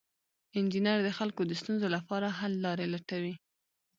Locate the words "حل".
2.39-2.53